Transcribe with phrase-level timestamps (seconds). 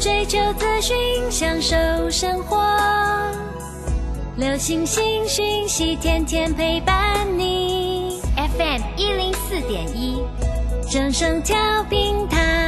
[0.00, 0.96] 追求资讯，
[1.30, 1.76] 享受
[2.10, 2.58] 生活。
[4.36, 8.20] 流星星讯息，天天陪伴你。
[8.36, 10.22] FM 一零四点一，
[10.90, 11.56] 正声调
[11.90, 12.67] 平台。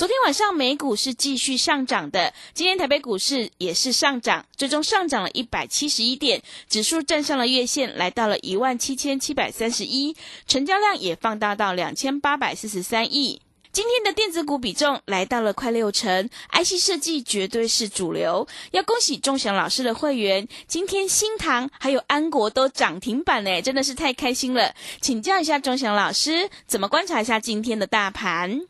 [0.00, 13.42] 昨天晚上美股是继续上涨的，今天台北股市也是上涨，最终上涨了一百七十一点，指数站上了月线，来到了一万七千七百三十一，成交量也放大到两千八百四十三亿。
[13.72, 18.48] 今天的电子股比重来到了快六成，IC 设计绝对是主流。
[18.70, 24.74] 要恭喜钟祥老师的会员，今天新塘还有安国都涨停板呢，真的是太开心了。
[25.02, 28.62] 请教一下钟祥老师，怎么观察一下今天的大盘？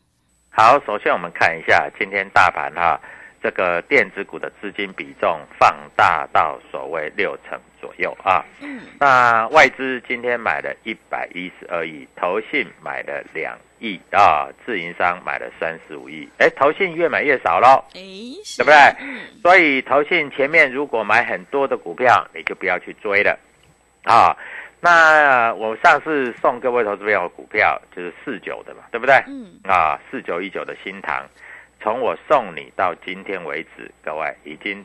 [0.53, 2.99] 好，首先我们看一下今天大盘哈，
[3.41, 8.43] 这个电子股的资金比重放大到所谓六成左右啊。
[8.59, 8.81] 嗯。
[8.99, 16.27] 那外资今天买了一百一十二亿，投信买了两亿啊，自营商买了三十五亿。
[16.37, 18.01] 哎，投信越买越少喽，哎，
[18.57, 18.75] 对不对？
[18.99, 19.21] 嗯。
[19.41, 23.39] 所以投信前面如果买很多的股票，你就不要去追了
[24.03, 24.35] 啊。
[24.83, 29.15] 那我上次送各位投资朋友股票就是四九的嘛，对不对？
[29.27, 29.53] 嗯。
[29.63, 31.23] 啊，四九一九的新塘，
[31.79, 34.83] 从我送你到今天为止，各位已经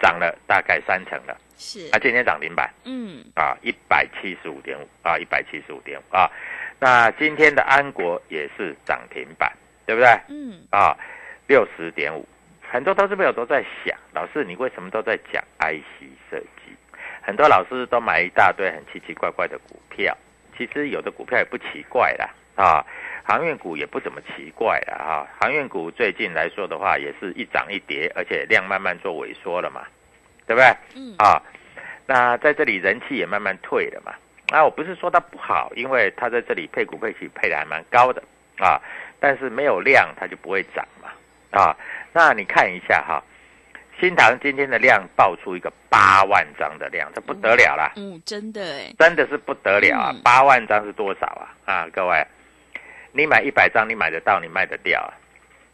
[0.00, 1.38] 涨了大概三成了。
[1.56, 1.88] 是。
[1.92, 2.68] 啊，今天涨停板。
[2.84, 3.24] 嗯。
[3.36, 6.28] 啊，一百七十五点五啊，一百七十五点五啊。
[6.80, 9.52] 那今天的安国也是涨停板，
[9.86, 10.08] 对不对？
[10.28, 10.60] 嗯。
[10.70, 10.96] 啊，
[11.46, 12.26] 六十点五。
[12.68, 16.74] 很多投资朋友都在想，老师你为什么都在讲 IC 设计？
[17.22, 20.16] 很多老师都买一大堆很奇奇怪怪的股票，
[20.56, 22.84] 其实有的股票也不奇怪啦，啊，
[23.22, 29.82] 航运股也不怎么奇怪啦，哈，航运股最近来说的话，也是一涨一跌，而且量慢慢做萎缩了嘛，
[30.46, 30.66] 对不对？
[30.96, 31.14] 嗯。
[31.18, 31.40] 啊，
[32.06, 34.12] 那在这里人气也慢慢退了嘛，
[34.50, 38.22] 那，我不是说它不好，因为它在这里配股配息配的还蛮高的
[38.58, 38.80] 啊，
[39.20, 41.10] 但是没有量它就不会涨嘛，
[41.50, 41.76] 啊，
[42.12, 43.22] 那你看一下哈。
[44.00, 47.92] 新塘今天的量爆出一个八万张的量，这不得了啦！
[47.96, 50.14] 嗯，真的哎，真的是不得了啊！
[50.24, 51.52] 八万张是多少啊？
[51.66, 52.26] 啊，各位，
[53.12, 55.12] 你买一百张，你买得到，你卖得掉啊？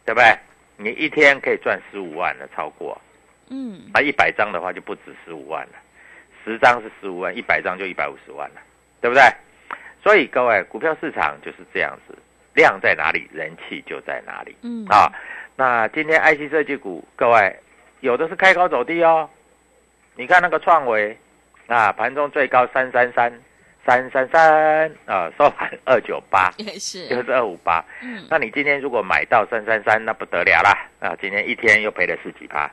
[0.04, 0.36] 对不对？
[0.76, 3.00] 你一天可以赚十五万的，超过。
[3.48, 5.78] 嗯，啊，一百张的话就不止十五万了，
[6.44, 8.60] 十张是十五万，一百张就一百五十万了，
[9.00, 9.22] 对不对？
[10.02, 12.18] 所以各位，股票市场就是这样子，
[12.54, 14.56] 量在哪里，人气就在哪里。
[14.62, 15.12] 嗯啊，
[15.54, 17.56] 那今天 IC 设计股，各位。
[18.00, 19.28] 有的是开高走低哦，
[20.14, 21.16] 你看那个创维，
[21.66, 23.32] 啊，盘中最高三三三，
[23.84, 27.84] 三三三啊，收盘二九八， 也是，就是二五八。
[28.02, 30.88] 嗯，那你今天如果买到三三三，那不得了啦！
[31.00, 32.70] 啊，今天一天又赔了十几趴。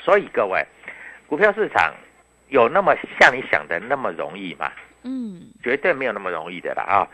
[0.00, 0.64] 所以各位，
[1.26, 1.94] 股票市场
[2.48, 4.72] 有那么像你想的那么容易吗？
[5.02, 7.08] 嗯，绝对没有那么容易的啦啊！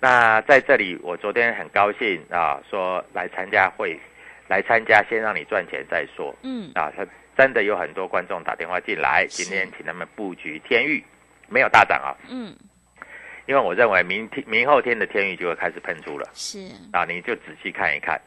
[0.00, 4.00] 那在这里，我昨天很高兴啊，说来参加会。
[4.48, 6.34] 来参加，先让你赚钱再说。
[6.42, 7.06] 嗯啊，他
[7.36, 11.02] 真的有很多观众打电话进来，今天请他们布局天域，
[11.48, 12.14] 没有大涨啊。
[12.28, 12.54] 嗯，
[13.46, 16.28] 因为我认为明天、明后天的天域就会开始喷出了。
[16.34, 16.58] 是
[16.92, 18.20] 啊，你就仔细看一看，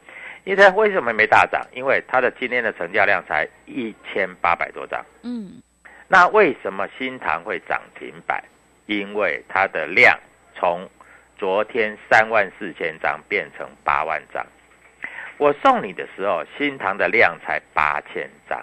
[0.44, 1.64] 因为它为什么没大涨？
[1.72, 5.04] 因为它的今天的成交量才一千八百多张。
[5.22, 5.62] 嗯，
[6.08, 8.42] 那为什么新塘会涨停板？
[8.86, 10.18] 因为它的量
[10.54, 10.88] 从
[11.36, 14.44] 昨天三万四千张变成八万张。
[15.38, 18.60] 我送你的时候，新塘的量才八千张，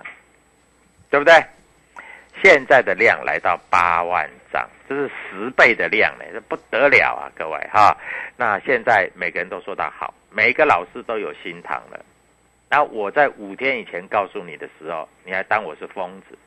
[1.10, 1.34] 对不对？
[2.44, 7.96] 现在的量来到八万张，这是十倍的量呢，这不得了啊，各位哈。
[8.36, 12.04] 那现在每个人都说他好，每个老师都有新塘了。
[12.70, 16.38] 那我在五天以前告诉你的时候，你还当我是疯子，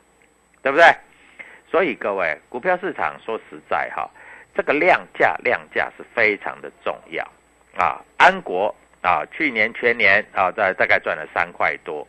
[0.61, 0.85] 对不对？
[1.71, 4.07] 所以各位，股票市场说实在哈，
[4.55, 7.23] 这个量价量价是非常的重要
[7.75, 7.99] 啊。
[8.17, 12.07] 安国啊，去年全年啊，大大概赚了三块多，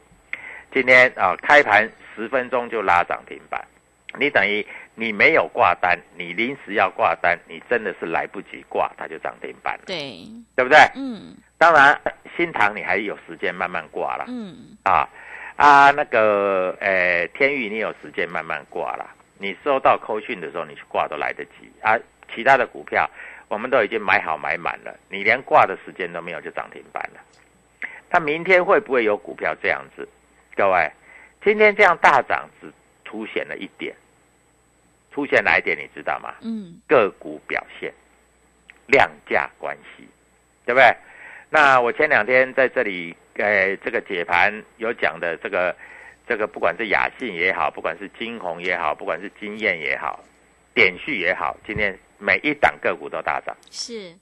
[0.73, 3.65] 今天啊开盘十分钟就拉涨停板，
[4.19, 10.27] 你等于你没有挂单，你临时要挂单，你真的是来不及挂，它就涨停板了，对，
[10.57, 10.79] 对不对？
[10.95, 12.01] 嗯当然，
[12.37, 14.25] 新塘你还有时间慢慢挂了。
[14.29, 15.07] 嗯，啊
[15.57, 19.11] 啊，那个呃，天域你有时间慢慢挂了。
[19.37, 21.99] 你收到扣讯的时候，你去挂都来得及啊。
[22.35, 23.09] 其他的股票
[23.51, 27.21] 我们都已经买好买满了，你连挂的时间都没有就涨停板了。
[28.09, 30.09] 那明天会不会有股票这样子？
[30.55, 30.89] 各位，
[31.43, 32.73] 今天这样大涨只
[33.05, 33.93] 凸显了一点，
[35.11, 36.33] 凸显哪一点你知道吗？
[36.43, 37.93] 嗯，个股表现、
[38.87, 40.09] 量价关系，
[40.65, 40.97] 对不对？
[41.49, 45.75] 那我前两天在这里，呃，这个解盘有讲的这个，
[46.29, 50.23] 这个不管是雅信也好，不管是金红也好，不管是金燕也好，
[50.73, 54.15] 点序也好，今天每一档个股都大涨，是，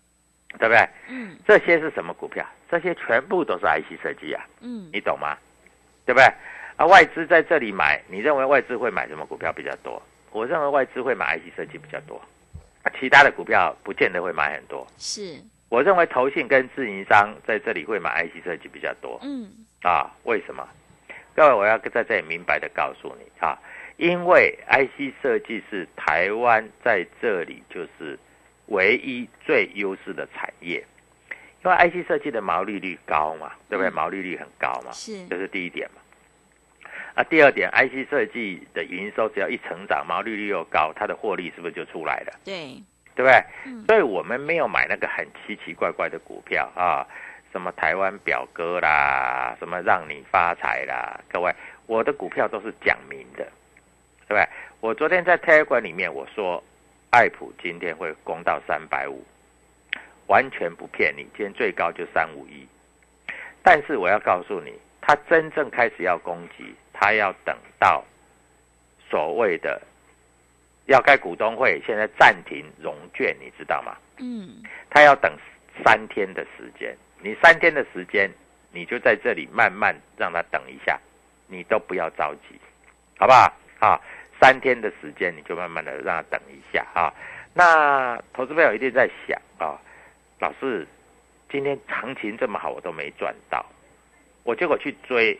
[0.59, 0.89] 对不对？
[1.09, 2.47] 嗯这些是什么股票？
[2.71, 5.37] 这些全部都是 IC 设计啊，嗯，你懂吗？
[6.07, 6.25] 对不对？
[6.77, 10.01] 啊，外资在这里买，你认为外资会买什么股票比较多？
[10.31, 12.21] 我认为外资会买 IC 设计比较多，
[12.83, 14.87] 啊，其他的股票不见得会买很多。
[14.97, 19.51] 是，我认为投信跟自营商在这里会买 IC 设计比较多嗯
[19.83, 20.11] 啊？
[20.25, 20.67] 为什么？
[21.35, 23.59] 各位，我要在这里明白的告诉你啊，
[23.99, 28.19] 因为 IC 设计是台湾在这里就是
[28.67, 30.85] 唯一最优势的产业，
[31.65, 33.91] 因为 IC 设计的毛利率高嘛，对不对？
[33.91, 36.01] 嗯毛利率很高嘛，是，这是第一点嘛。
[37.15, 42.33] 啊，第二点，IC 设计的营收只要一成长，毛利率又高，它的获利是不是就出来了？
[42.45, 42.81] 对，
[43.17, 43.43] 对不对？
[43.67, 47.05] 嗯所以我们没有买那个很奇奇怪怪的股票啊，
[47.51, 51.53] 什么台湾表哥啦，什么让你发财啦，各位，
[51.87, 53.51] 我的股票都是讲明的，
[54.29, 54.49] 对不对？
[54.81, 56.63] 我昨天在 Telegram 里面我说，
[57.11, 59.25] 爱普今天会攻到三百五，
[60.27, 62.67] 完全不骗你，今天最高就三五一，
[63.63, 68.05] 但是我要告诉你，它真正开始要攻击，它要等到
[69.09, 69.81] 所谓的
[70.87, 73.97] 要开股东会，现在暂停融券，你知道吗？
[74.19, 75.33] 嗯他要等
[75.85, 78.31] 三天的时间，你三天的时间，
[78.73, 80.99] 你就在这里慢慢让他等一下，
[81.47, 82.59] 你都不要着急，
[83.19, 83.53] 好不好？
[83.81, 84.01] 啊，
[84.41, 87.13] 三天的时间你就慢慢的让他等一下啊。
[87.55, 89.81] 那投资朋友一定在想啊，
[90.39, 90.87] 老师，
[91.51, 93.65] 今天行情这么好，我都没赚到，
[94.45, 95.39] 我结果去追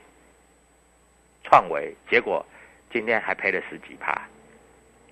[1.45, 2.45] 创维，结果
[2.93, 4.21] 今天还赔了十几趴。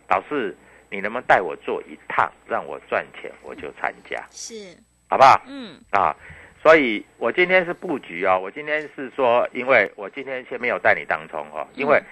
[0.09, 0.57] 老师，
[0.91, 4.77] 你能不能带我做一趟，让我赚钱，我就参加，是，
[5.09, 5.41] 好不好？
[5.47, 6.17] 嗯啊，
[6.63, 12.03] 所以我今天是布局哦，我今天是说，因为我今天先没有带你当冲哦，因为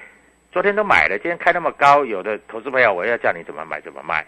[0.54, 4.24] 昨天都买了，今天开那么高，有的投资朋友我要叫你怎么买怎么卖，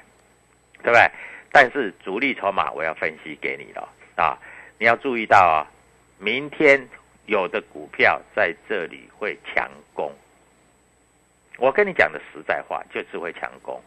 [0.82, 1.08] 对不对？
[1.52, 4.36] 但是主力筹码我要分析给你了啊，
[4.76, 5.62] 你要注意到啊、
[6.18, 6.84] 明天
[7.26, 10.12] 有的股票在这里会强攻。
[11.58, 13.80] 我跟你讲的实在话，就是会强攻。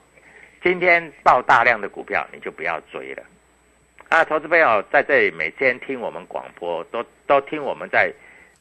[0.63, 3.23] 今天爆大量的股票，你就不要追了。
[4.07, 8.09] 啊，投资朋友在这里每天听我们广播，都都听我们在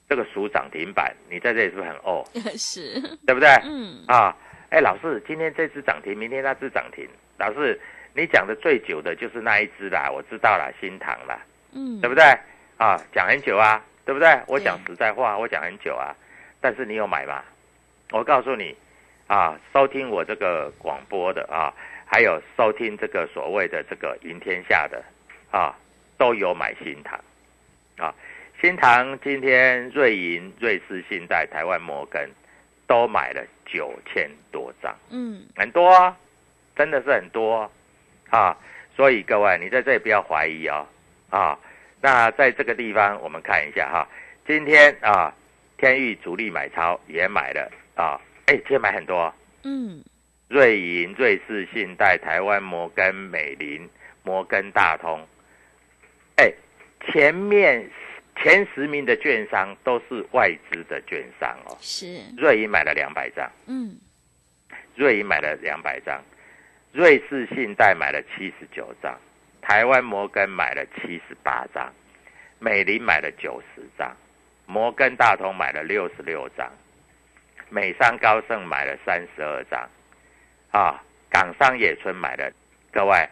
[0.08, 2.24] 这个属涨停板，你在这里是不是很哦？
[2.56, 3.48] 是，对不对？
[3.64, 4.34] 嗯啊，
[4.70, 7.06] 哎，老师，今天这只涨停，明天那只涨停。
[7.38, 7.78] 老师，
[8.14, 11.38] 你讲的最久的就是那一只啦，我知道啦，新塘啦，
[11.72, 12.24] 嗯，对不对？
[12.78, 14.28] 啊，讲很久啊，对不对？
[14.46, 16.14] 我对讲实在话，我讲很久啊，
[16.60, 17.44] 但是你有买吗？
[18.10, 18.74] 我告诉你，
[19.26, 21.74] 啊，收听我这个广播的啊，
[22.06, 25.04] 还有收听这个所谓的这个赢天下的
[25.50, 25.76] 啊，
[26.16, 27.20] 都有买新塘
[27.98, 28.14] 啊。
[28.60, 32.28] 新塘今天瑞银、瑞士信贷、台湾摩根
[32.88, 36.16] 都买了九千多张，嗯很多、啊，
[36.74, 37.70] 真的是很多
[38.30, 38.56] 啊。
[38.96, 40.84] 所以各位，你在这里不要怀疑哦
[41.30, 41.56] 啊。
[42.00, 44.08] 那在这个地方，我们看一下哈，
[44.44, 45.32] 今天啊，
[45.76, 50.02] 天域主力买超也买了啊，哎，今天买很多、哦，嗯
[50.48, 53.88] 瑞银、瑞士信贷、台湾摩根、美林、
[54.24, 55.24] 摩根大通，
[56.36, 56.52] 哎，
[57.06, 57.88] 前面
[58.40, 61.76] 前十名的券商都是外资的券商哦。
[61.80, 63.96] 是，瑞银买了两百张，嗯
[64.94, 66.22] 瑞银买了两百张，
[66.92, 69.18] 瑞士信贷买了七十九张，
[69.60, 71.92] 台湾摩根买了七十八张，
[72.58, 74.16] 美林买了九十张。
[74.70, 76.70] 摩根大通买了六十六张，
[77.70, 79.88] 美商高盛买了三十二张，
[80.72, 82.52] 啊，港商野村买了，
[82.92, 83.26] 各位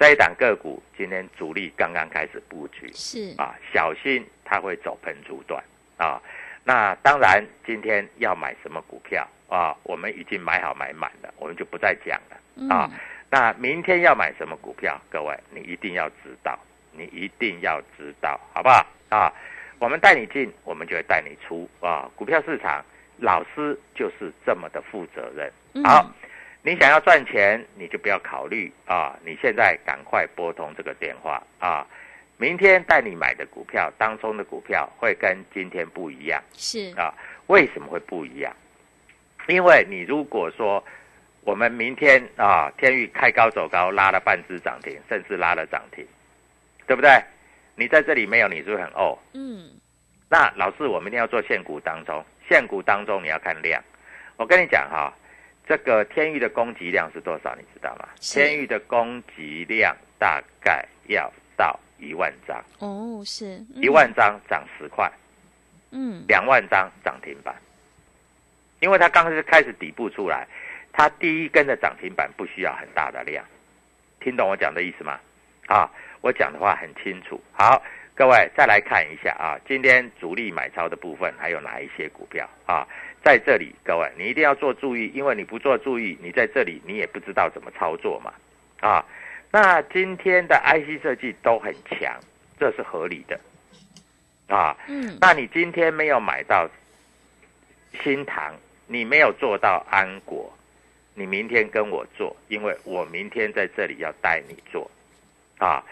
[0.00, 5.62] 这一档个股今天主力刚刚开始布局，是啊，小心它会走喷出段
[5.98, 6.18] 啊。
[6.64, 9.76] 那当然，今天要买什么股票啊？
[9.82, 12.90] 我们已经买好买满了，我们就不再讲了啊。
[13.28, 14.98] 那明天要买什么股票？
[15.10, 16.58] 各位，你一定要知道，
[16.92, 19.30] 你一定要知道，好不好啊？
[19.78, 22.10] 我们带你进，我们就会带你出啊。
[22.16, 22.82] 股票市场，
[23.18, 25.52] 老师就是这么的负责任。
[25.84, 26.10] 好，
[26.62, 29.16] 你想要赚钱，你就不要考虑啊。
[29.24, 31.86] 你现在赶快拨通这个电话啊。
[32.36, 37.12] 明天带你买的股票当中的股票会跟今天不一样，是啊，
[37.48, 38.50] 为什么会不一样？
[39.46, 40.82] 因为你如果说
[41.42, 46.06] 我们明天啊，天域开高走高，拉了半只涨停，甚至拉了涨停，
[46.86, 47.10] 对不对？
[47.74, 49.18] 你在这里没有，你是不是很哦？
[49.34, 49.70] 嗯，
[50.28, 53.82] 那老师，我们一定要做现股当中，现股当中你要看量。
[54.36, 55.12] 我跟你讲哈，
[55.70, 57.54] 这个天域的供给量是多少？
[57.54, 58.08] 你知道吗？
[58.20, 61.78] 天域的供给量大概要到。
[62.02, 65.12] 一万张哦，是一万张涨十块，
[65.90, 67.54] 嗯，两万张涨停板，
[68.80, 70.48] 因为它刚是开始底部出来，
[70.94, 73.44] 它第一根的涨停板不需要很大的量，
[74.18, 75.20] 听懂我讲的意思吗？
[75.66, 75.90] 啊，
[76.22, 77.38] 我讲的话很清楚。
[77.52, 77.82] 好，
[78.20, 82.86] 各位再来看一下啊，今天主力买超的部分还有哪一些股票啊？
[83.24, 88.30] 在这里，各位你一定要做注意，因为你不做注意，你在这里你也不知道怎么操作嘛，
[88.80, 89.02] 啊。
[89.50, 92.14] 那今天的 IC 设计都很强，
[92.58, 93.40] 这是合理的，
[94.54, 96.68] 啊，嗯，那你今天没有买到
[98.02, 98.54] 新唐，
[98.86, 100.52] 你没有做到安国，
[101.14, 104.90] 你明天跟我做，因为我明天在这里要带你做，
[105.56, 105.82] 啊，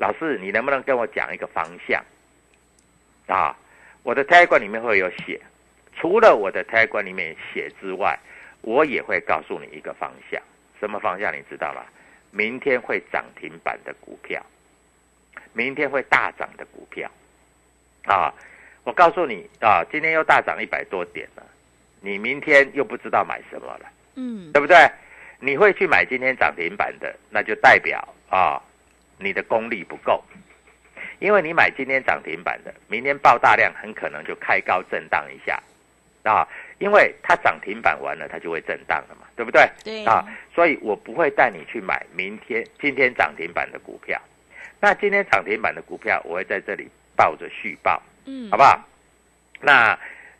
[0.00, 2.02] 老师，你能不能跟我讲一个方向？
[3.26, 3.54] 啊，
[4.02, 5.38] 我的 tag 里面会有写，
[5.94, 8.18] 除了我的 tag 里面写之外，
[8.62, 10.40] 我也会告诉你一个方向，
[10.80, 11.84] 什么方向你知道吗？
[12.30, 14.42] 明天会涨停板的股票，
[15.52, 17.10] 明天会大涨的股票，
[18.06, 18.32] 啊！
[18.84, 21.44] 我告诉你啊，今天又大涨一百多点了，
[22.00, 24.90] 你明天又不知道买什么了，嗯，对不对？
[25.40, 28.62] 你会去买今天涨停板的，那就代表啊，
[29.20, 30.24] 你的功力不够，
[31.18, 35.62] 因为你买今天涨停板的，明天爆大量，很可能就开高震荡一下，
[36.24, 36.48] 啊。
[36.78, 39.68] 因为它涨停板完了，它就会震荡了嘛，对不对？
[39.84, 40.24] 对啊，
[40.54, 44.18] 所以我不会带你去买明天、今天涨停板的股票。
[44.80, 48.82] 那今天涨停板的股票，我会在这里抱着续报，嗯，好不好？
[49.60, 49.98] 那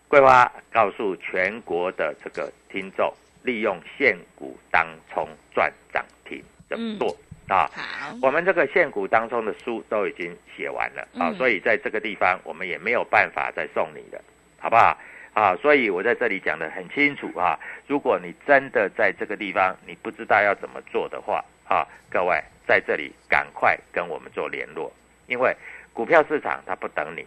[0.08, 7.14] 桂花告诉全国的这个听众，利用现股当冲赚涨停的做
[7.50, 7.71] 啊。
[7.75, 14.23] 好，我们这个限股当中的书都已经写完了啊，所以在这个地方我们也没有办法再送你的，
[14.59, 14.97] 好不好？
[15.33, 17.59] 啊，所以我在这里讲的很清楚啊。
[17.87, 24.92] 如果你真的在这个地方你不知道要怎么做的话，啊，各位在这里赶快跟我们做联络，
[25.26, 25.54] 因为
[25.92, 27.25] 股票市场它不等你。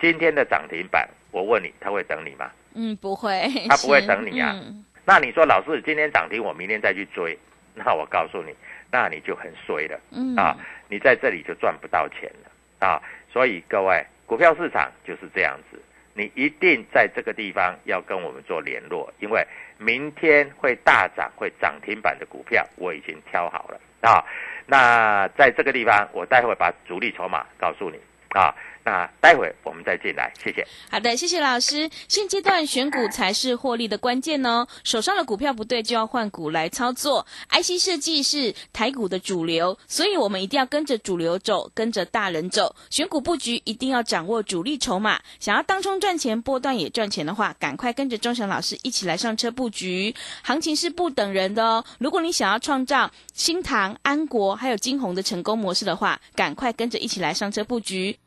[0.00, 2.50] 今天的涨停板，我问你，它会等你吗？
[2.74, 4.52] 嗯，不会，它不会等你啊。
[4.62, 7.38] 嗯、那你说老师今天涨停，我明天再去追，
[7.74, 8.54] 那我告诉你，
[8.94, 9.98] 那你就很衰了。
[10.12, 10.56] 嗯啊，
[10.88, 13.02] 你在这里就赚不到钱了啊。
[13.28, 15.82] 所以各位，股票市场就是这样子。
[16.14, 19.44] 你一定在这个地方要跟我们做联络，因为
[19.78, 24.24] 明天会大涨、会涨停板的股票我已经挑好了啊。
[24.64, 27.98] 那在这个地方，我待会把主力筹码告诉你
[28.28, 28.54] 啊。
[28.84, 30.66] 那待会我们再进来，谢谢。
[30.90, 31.88] 好的，谢谢老师。
[32.06, 34.66] 现阶段选股才是获利的关键哦。
[34.84, 37.26] 手上的股票不对，就要换股来操作。
[37.50, 42.76] IC 设计是台股的主流，所以我们一定要跟着主流走，跟着大人走。
[42.90, 45.18] 选股布局一定要掌握主力筹码。
[45.40, 50.14] 想要当冲赚钱，波段也赚钱的话，赶快跟着钟祥老师一起来上车布局。
[50.42, 51.82] 行情是不等人的哦。
[51.98, 58.18] 如果你想要创造新唐、安国还有金鸿的成功模式的话，赶快跟着一起来上车布局。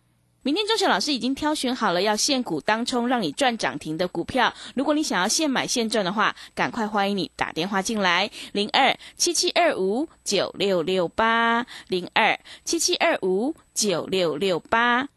[0.48, 4.54] 明天钟祥老师已经挑选好了要现股当冲让你赚涨停的股票。
[4.76, 15.10] 如果你想要现买现赚的话，赶快欢迎你打电话进来，零二七七二五九六六八，零二七七二五九六六八。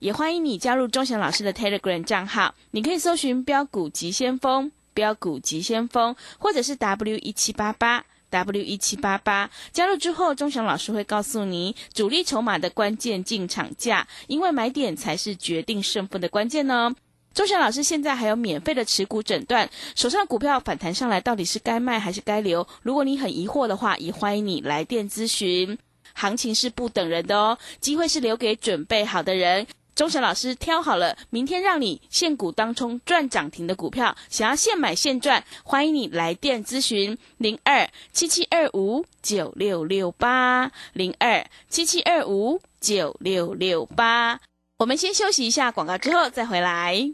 [0.00, 8.04] 也欢迎你加入钟祥老师的 Telegram 账号，你可以搜寻标股急先锋、标股急先锋，或者是 W 一七八八。
[8.30, 16.94] W 一七八八加入之后，钟祥老师会告诉你主力筹码的关键进场价，因为买点才是决定胜负的关键呢。
[17.32, 22.66] 钟祥老师现在还有免费的持股诊断，手上股票反弹上来到底是该卖还是该留？
[22.82, 25.76] 如果你很疑惑的话，也欢迎你来电咨询。
[26.12, 29.66] 行情是不等人的哦，机会是留给准备好的人。
[29.94, 44.40] 钟祥老师挑好了，明天让你现股当冲赚涨停的股票，想要现买现赚，欢迎你来电咨询零二七七二五九六六八零二七七二五九六六八。
[44.78, 47.12] 我们先休息一下广告，之后再回来。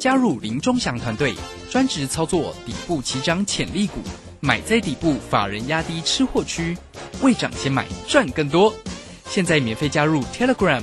[0.00, 1.36] 加入林钟祥团队，
[1.70, 4.00] 专职操作底部起涨潜力股，
[4.40, 6.76] 买在底部，法人压低吃货区，
[7.22, 8.74] 未涨先买赚更多。
[9.26, 10.82] 现在免费加入 Telegram。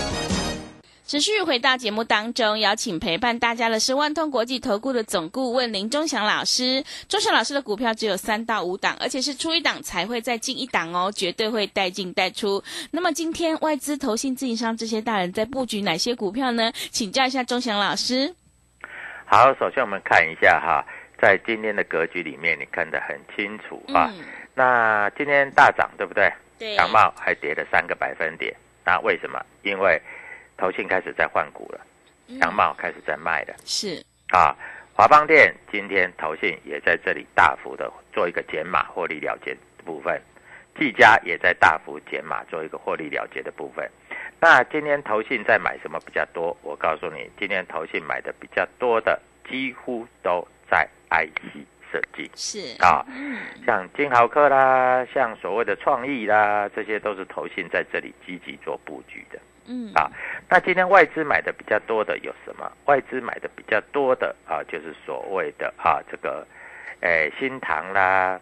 [1.11, 6.81] 持续回到节目当中，邀请陪伴大家的是万通国际投顾的总顾问林忠祥老师。
[7.09, 12.63] 忠祥老师的股票只有三到五档，而且是出一档才会再进一档哦，绝对会带进带出。
[12.91, 16.71] 那么今天外资、投信、自营商这些大人在布局哪些股票呢？
[16.91, 18.33] 请教一下忠祥老师。
[19.25, 20.81] 好，首先我们看一下哈，
[21.21, 24.09] 在今天的格局里面，你看得很清楚啊。
[24.55, 26.31] 那今天大涨对不对？
[26.57, 26.77] 对。
[26.77, 29.45] 强茂还跌了三个百分点，那为什么？
[29.63, 30.01] 因为
[30.61, 31.81] 投信开始在换股了，
[32.39, 33.99] 强茂开始在卖了，是
[34.31, 34.55] 啊，
[34.93, 40.21] 华邦电今天投信也在这里大幅的做一个减码获利了结的部分，
[40.77, 43.89] 技嘉也在大幅减码做一个获利了结的部分。
[44.39, 46.55] 那今天投信在买什么比较多？
[46.61, 53.03] 我告诉你，今天投信买的比较多的几乎都在 IC 设计，是啊，
[53.65, 59.39] 像金豪科啦，像所谓的创意啦，这些都是投信在这里积极做布局的。
[59.67, 60.09] 嗯啊，
[60.49, 62.71] 那今天外资买的比较多的有什么？
[62.85, 66.45] 外资买的比较多的啊，就是所谓的啊这个，
[67.01, 68.39] 诶新塘啦，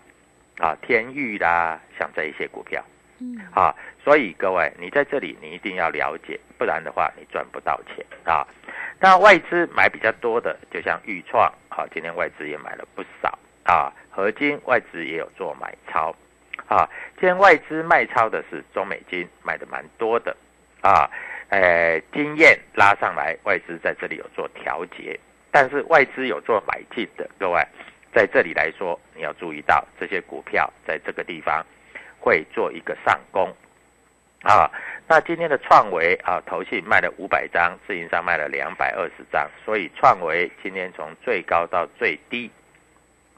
[0.59, 2.83] 啊天域啦，像这一些股票，
[3.19, 8.47] 嗯啊，所以各位你在这里你一定要了解，不然的话你赚不到钱啊。
[9.01, 16.15] 那外资买比较多的，就像豫创，啊，今天外资也买了不少啊，合金外资也有做买超，
[16.67, 20.35] 啊，今天外资卖超的是中美金，买的蛮多的。
[20.81, 21.09] 啊，
[21.49, 25.19] 呃，经验拉上来，外资在这里有做调节，
[25.51, 27.61] 但是外资有做买进的，各位
[28.13, 31.65] 在这里来说，你要注意到这些股票在这个地方
[32.19, 33.53] 会做一个上攻。
[34.43, 34.71] 啊，
[35.05, 42.49] 那今天的创维啊，投信卖了五百张，自营商卖了两百二十张，所以创维今天从最高到最低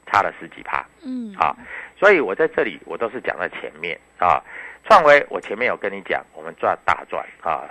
[0.06, 0.86] 差了十几趴。
[1.04, 1.56] 嗯，啊，
[1.98, 4.40] 所以我在这里我都是讲在前面啊。
[4.84, 7.64] 创维，我前面有跟你讲，我们赚大赚啊！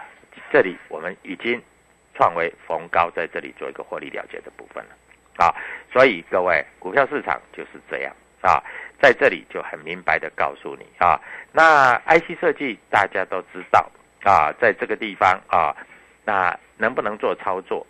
[0.51, 1.61] 这里我们已经
[2.15, 4.91] 创维逢高在这里做一个获利了结的部分了
[5.37, 5.53] 啊！
[5.91, 8.63] 所以各位，股票市场就是这样啊，
[9.01, 11.19] 在这里就很明白的告诉你啊，
[11.51, 13.89] 那 IC 设计大家都知道
[14.23, 15.75] 啊，在这个地方啊，
[16.25, 17.85] 那能不能做操作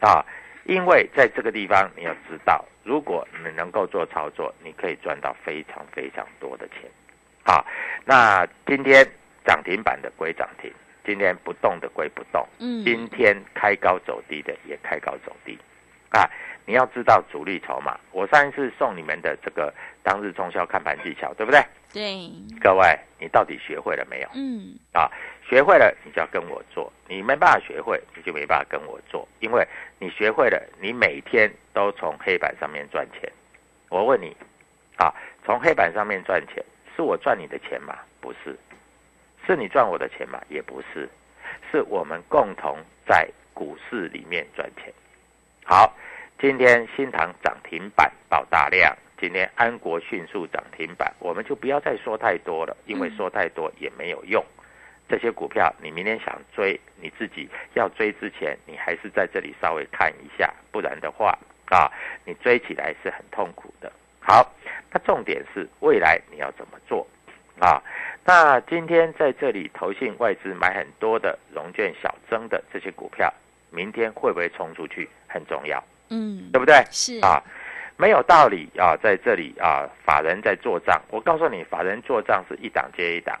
[0.00, 0.24] 啊？
[0.64, 6.90] 因为在这个地方你要知道，如果你能够做操作，你可以赚到非常非常多的钱。
[7.44, 7.66] 好，
[8.04, 9.04] 那今天
[9.44, 10.72] 涨停板的归涨停，
[11.04, 12.46] 今天不动的归不动。
[12.60, 15.58] 嗯，今天开高走低的也开高走低，
[16.10, 16.28] 啊，
[16.64, 17.98] 你要知道主力筹码。
[18.12, 19.74] 我上一次送你们的这个
[20.04, 21.60] 当日冲销看盘技巧，对不对？
[21.92, 22.30] 对。
[22.60, 24.28] 各位，你到底学会了没有？
[24.34, 24.78] 嗯。
[24.92, 25.10] 啊，
[25.44, 29.66] 学会了你就要跟我做，你没办法学会，你就没办法跟我做，因为
[29.98, 33.30] 你学会了，你每天都从黑板上面赚钱。
[33.88, 34.34] 我问你，
[34.96, 35.12] 啊，
[35.44, 36.64] 从黑板上面赚钱。
[36.94, 37.98] 是我赚你的钱吗？
[38.20, 38.56] 不是，
[39.46, 40.40] 是你赚我的钱吗？
[40.48, 41.08] 也不是，
[41.70, 44.92] 是我们共同在股市里面赚钱。
[45.64, 45.94] 好，
[46.38, 54.44] 今天新塘涨停板爆大量，今天安国迅速涨停板，我们就不要再说太多了，因为说太多也没有用。
[55.08, 61.38] 这些股票你明天想追，你自己要追之前，你还是在这里稍微看一下，不然的话
[61.70, 61.90] 啊，
[62.24, 63.90] 你追起来是很痛苦的。
[64.20, 64.48] 好。
[64.92, 67.06] 那重点是未来你要怎么做
[67.58, 67.82] 啊？
[68.24, 73.32] 那今天在这里投信外资买很多的融券小增的这些股票，
[73.70, 76.84] 明天会不会冲出去很重要，嗯，对不对？
[76.90, 77.42] 是啊，
[77.96, 81.00] 没有道理啊，在这里啊，法人在做账。
[81.10, 83.38] 我告诉你，法人做账是一档接一档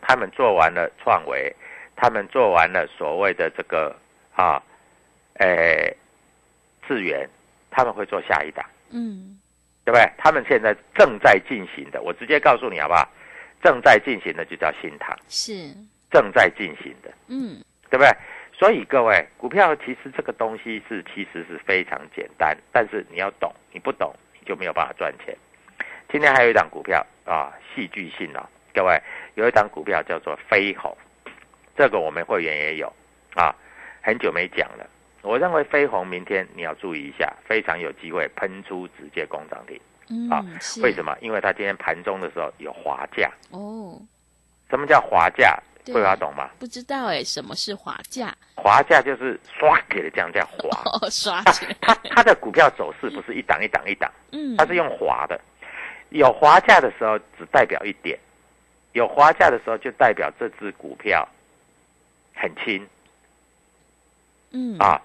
[0.00, 1.54] 他们做完了创维，
[1.94, 3.94] 他们做完了所谓的这个
[4.34, 4.62] 啊，
[5.34, 5.96] 诶，
[6.86, 7.28] 智源，
[7.70, 9.38] 他们会做下一档，嗯。
[9.84, 10.08] 对不对？
[10.18, 13.08] 他们现在正在进行的，我直接告诉你好不好？
[13.62, 15.52] 正在进行的就叫新塘，是
[16.10, 18.08] 正在进行的，嗯，对不对？
[18.52, 25.36] 所以各位，股票其实这个东西是其实是非常简单，但是你要懂，你不懂你就没有办法赚钱。
[26.10, 29.00] 今天还有一档股票啊，戏剧性啊，各位
[29.34, 30.96] 有一档股票叫做飞鸿，
[31.76, 32.92] 这个我们会员也有
[33.34, 33.54] 啊，
[34.02, 34.88] 很久没讲了。
[35.22, 39.80] 我认为飞鸿明天你要注意一下，非常有机会喷出直接攻涨停。
[40.08, 41.16] 嗯啊，是为什么？
[41.20, 43.30] 因为它今天盘中的时候有滑价。
[43.50, 43.98] 哦，
[44.68, 45.56] 什么叫滑价？
[45.84, 46.50] 对会华懂吗？
[46.58, 48.32] 不知道哎，什么是滑价？
[48.54, 50.68] 滑价就是刷给的这样叫滑。
[50.90, 51.42] 哦，刷
[51.80, 55.40] 它它的股票走势不是一档一档一档，嗯，它是用滑的。
[56.10, 58.18] 有滑价的时候只代表一点，
[58.92, 61.26] 有滑价的时候就代表这只股票
[62.34, 62.86] 很轻
[64.50, 65.00] 嗯啊。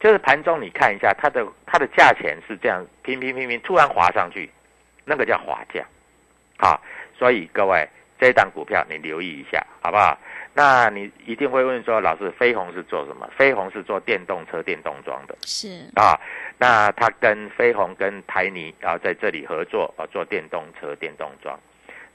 [0.00, 4.50] 就是盘中你看一下它的它的价钱是这样平平平平突然滑上去，
[5.04, 5.84] 那个叫滑价
[6.58, 6.80] 好。
[7.18, 7.88] 所以各位
[8.20, 10.16] 这一档股票你留意一下好不好？
[10.54, 13.28] 那你一定会问说，老师飞鸿是做什么？
[13.36, 15.36] 飞鸿是做电动车电动装的。
[15.44, 16.18] 是，啊，
[16.58, 21.58] 那他跟飞鸿跟台泥啊在这里合作啊做电动车电动装。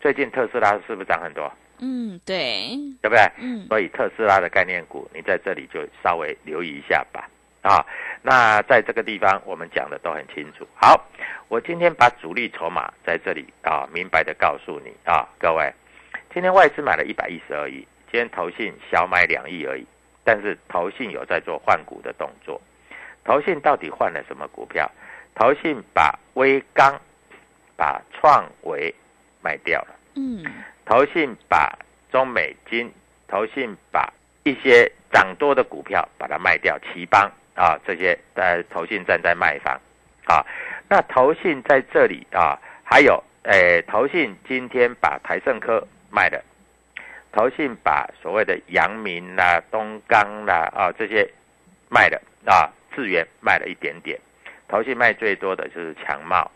[0.02, 1.50] 最近特斯拉是不是涨很多？
[1.80, 3.22] 嗯，对，对不对？
[3.38, 7.30] 嗯，所以特斯拉的概念股，你在这里就稍微留意一下吧。
[7.64, 7.84] 啊，
[8.22, 10.68] 那在这个地方我们讲的都很清楚。
[10.76, 11.02] 好，
[11.48, 15.74] 我今天把主力筹码在这里啊，明白的告诉你啊，各位，
[16.34, 19.88] 今天外资买了一百一十二亿，今天投信小买两亿而已，
[20.26, 22.62] 但是投信有在做换股的动作。
[23.24, 24.92] 投信到底换了什么股票？
[25.34, 27.00] 投信把威刚、
[27.78, 28.94] 把创维
[29.42, 29.96] 卖掉了。
[30.16, 30.44] 嗯，
[30.86, 31.74] 投信把
[32.12, 32.92] 中美金，
[33.28, 34.12] 投信把
[34.44, 39.80] 一些涨多的股票把它卖掉，奇邦啊这些在投信站在卖方
[40.26, 40.46] 啊，
[40.90, 46.44] 那投信在这里啊，还有诶，投信今天把台盛科卖了，
[47.32, 51.30] 投信把所谓的阳明啦、东钢啦啊这些
[51.90, 54.20] 卖了啊，智源卖了一点点，
[54.68, 56.50] 投信卖最多的就是强茂、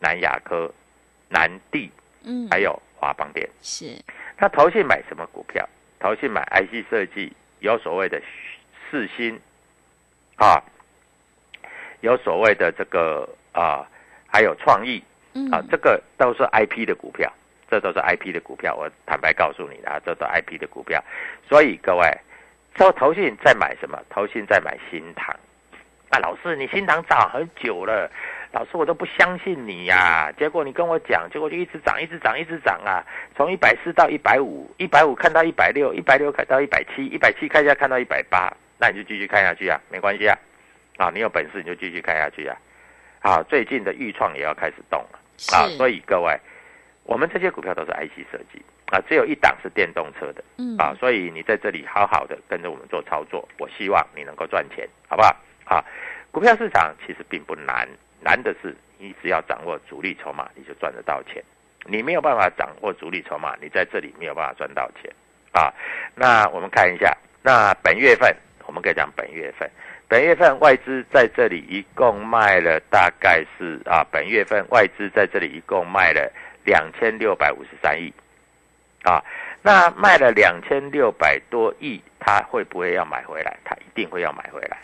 [0.00, 0.72] 南亚科、
[1.28, 1.90] 南地。
[2.24, 3.48] 嗯，还有华邦电。
[3.62, 3.96] 是，
[4.36, 5.66] 那投信买什么股票？
[6.00, 8.20] 投信买 IC 设计，有所谓的
[8.90, 9.40] 四星
[10.38, 10.62] 啊，
[12.00, 13.86] 有所谓的这个啊，
[14.26, 15.02] 还有创意
[15.34, 17.30] 嗯，啊，这个都是 IP 的股票，
[17.68, 18.74] 这都是 IP 的股票。
[18.74, 21.02] 我坦白告诉你啊，这都 IP 的股票。
[21.48, 22.08] 所以各位，
[22.74, 24.00] 这投信在买什么？
[24.08, 25.34] 投信在买新塘。
[26.10, 28.10] 啊，老师，你新塘涨很久了，
[28.52, 33.04] 老师我都不相信你呀、结果你跟我讲，结果就一直涨，一直涨，一直涨啊，
[33.36, 40.38] 从一百四到一百五，一百五看到一百六，一百六看到一百七，一百七看一下看到一百八，那你就继续看下去啊，没关系啊，
[40.96, 42.56] 啊，你有本事你就继续看下去啊，
[43.20, 45.18] 啊，最近的预创也要开始动了。
[45.52, 46.38] 啊，所以各位，
[47.04, 48.62] 我们这些股票都是 IC 设计。
[48.90, 50.42] 啊，只有一档是电动车的。
[50.56, 55.36] 嗯，啊，所以你在这里好好的跟着我们做操作，我希望你能够赚钱，好不好？
[55.64, 55.84] 啊，
[56.30, 57.86] 股票市场其实并不难，
[58.22, 61.44] 难的是你只要掌握主力筹码，你就赚得到钱。
[61.84, 65.12] 你没有办法掌握主力筹码，你在这里没有办法赚到钱。
[65.52, 65.70] 啊。
[66.14, 68.34] 那我们看一下，那本月份
[68.68, 69.68] 我们可以讲本月份，
[70.08, 76.30] 本月份外资在这里一共卖了大概是啊，本月份外资在这里一共卖了
[76.66, 78.12] 两千六百五十三亿
[79.04, 79.24] 啊。
[79.62, 83.56] 那卖了两千六百多亿，他会不会要买回来？
[83.64, 84.76] 他一定会要买回来。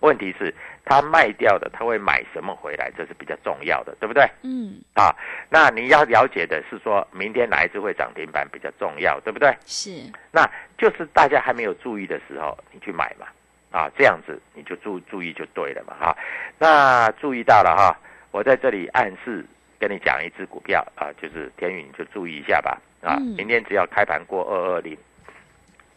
[0.00, 0.54] 问题是，
[0.84, 2.90] 他卖掉的，他会买什么回来？
[2.96, 4.28] 这是比较重要的，对不对？
[4.42, 5.14] 嗯，啊，
[5.48, 9.56] 那你要了解的是说，明天哪一只会涨停板比较重要，对不对？
[9.64, 9.90] 是，
[10.30, 13.26] 那就是大家还没有注意的时候，你去买嘛，
[13.70, 16.16] 啊，这样子你就注注意就对了嘛，哈、
[16.58, 17.98] 那注意到了哈，
[18.30, 19.44] 我在这里暗示
[19.78, 23.34] 跟你讲一只股票啊，就是天宇，你就注意一下吧，啊，嗯。
[23.36, 24.96] 明天只要开盘过二二零，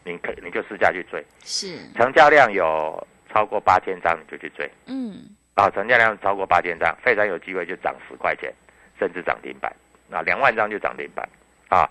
[0.03, 4.69] 你可你就试价去追，是，成交量有超过八千张，你就去追。
[4.87, 8.53] 嗯，啊，成交量超过八千张，非常有机会就涨十块钱，
[8.97, 9.73] 甚至涨停板。
[10.11, 11.27] 啊，两万张就涨停板。
[11.69, 11.89] 啊，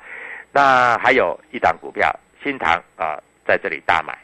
[0.53, 4.19] 那还有一档股票，新塘啊，在这里大买。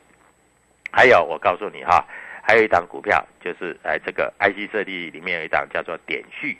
[0.90, 2.04] 还有，我告诉你哈，
[2.42, 6.56] 还有一档股票，就是哎，这个 IC 设计里面有一档叫做点序，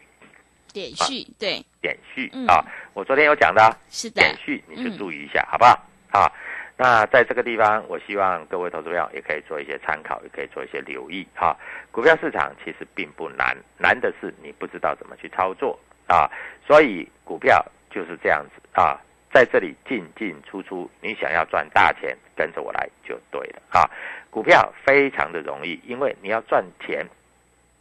[0.73, 2.64] 点序，对，点序嗯啊，
[2.95, 5.71] 我昨天有讲的啊，是的，点序你就嗯注意一下，好不好？
[6.11, 6.31] 啊，
[6.76, 11.56] 那在这个地方，我希望各位投资朋友也可以做一些参考，也可以做一些留意哈。
[11.92, 16.28] 股票市场其实并不难，难的是你不知道怎么去操作啊。
[16.66, 18.98] 所以股票就是这样子啊，
[19.32, 23.88] 在这里进进出出，你想要赚大钱，跟着我来就对了啊。
[24.30, 27.06] 股票非常的容易，因为你要赚钱，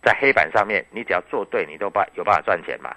[0.03, 2.95] 在黑板上面，你只要做对，你都办有办法赚钱嘛。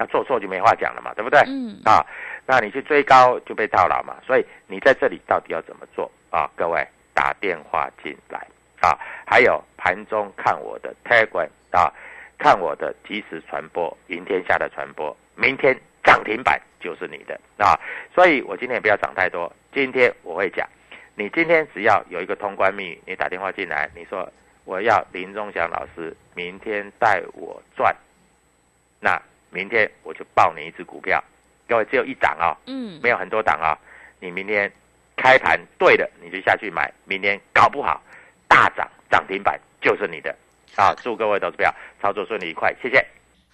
[0.00, 1.40] 那做错就没话讲了嘛，对不对？
[1.48, 2.04] 嗯，啊，
[2.50, 6.50] 那你去追高就被套牢嘛，所以你在这里到底要怎么做啊？
[6.56, 6.82] 各位
[7.12, 8.38] 打电话进来
[8.80, 11.92] 啊，还有盘中看我的 Telegram 啊，
[12.38, 17.78] 看我的即时传播，赢天下的传播，明天涨停板就是你的啊。
[18.14, 20.66] 所以我今天也不要涨太多，今天我会讲，
[21.16, 24.26] 你今天只要有一个通关密语，你打电话进来，你说
[24.64, 27.94] 我要林忠祥老师明天带我赚，
[29.00, 31.22] 那明天我就报你一只股票，
[31.68, 33.76] 各位只有一档哦，嗯，没有很多档哦，
[34.18, 34.72] 你明天
[35.16, 38.02] 开盘对的你就下去买，明天搞不好
[38.48, 40.34] 大涨涨停板就是你的。
[40.76, 43.06] 好，祝各位投资票操作顺利愉快，谢谢。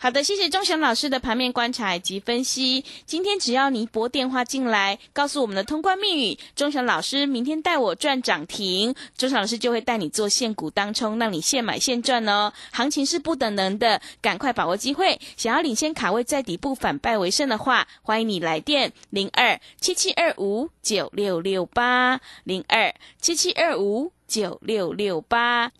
[0.04, 2.84] 好的，谢谢钟祥老师的盘面观察以及分析。
[3.06, 12.52] 今天只要你拨电话进来，告诉我们的通关密语，钟祥老师明天带我赚涨停，钟祥老师就会带你做现股当冲，让你现买现赚哦。
[12.70, 15.18] 行情是不等人的，赶快把握机会。
[15.38, 25.72] 想要领先卡位在底部反败为胜的话，欢迎你来电零二七七二五九六六八零二七七二五九六六八。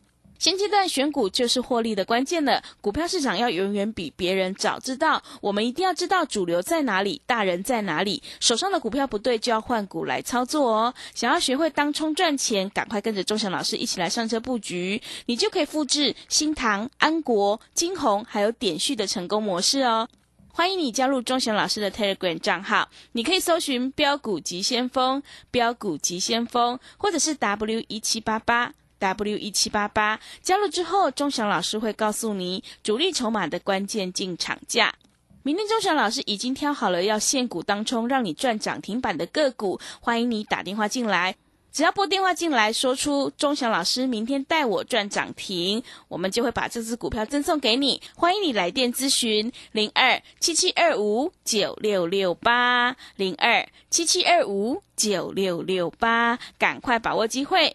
[0.44, 2.62] 现阶段选股就是获利的关键了。
[2.82, 8.22] 股票市场要永远比别人早知道，我们一定要知道主流在哪里，大人在哪里。
[8.40, 10.94] 手上的股票不对，就要换股来操作哦。
[11.14, 20.06] 想要学会当冲赚钱，赶快跟着钟祥老师一起来上车布局，你就可以复制新唐、安国、金红还有点序的成功模式哦。
[20.52, 28.74] 欢迎你加入钟祥老师的 Telegram 账号，你可以搜寻“标股急先锋”、“标股急先锋”，或者是 W 一七八八。
[28.98, 34.94] W 一七八八加入之后，钟祥老师会告诉你主力筹码的关键进场价。
[35.42, 41.36] 明天钟祥老师已经挑好了要现股当冲，让你赚涨停板的个股，欢迎你打电话进来。
[41.70, 48.00] 只要拨电话进来，说出钟祥老师明天带我赚涨停，我们就会把这只股票赠送给你。
[48.14, 57.74] 欢迎你来电咨询零二七七二五九六六八零二七七二五九六六八，赶快把握机会。